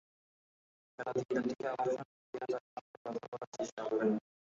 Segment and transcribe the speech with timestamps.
[0.99, 4.09] বেলা তিনটার দিকে আবারও সাংবাদিকেরা তাঁর সঙ্গে কথা বলার চেষ্টা করেন।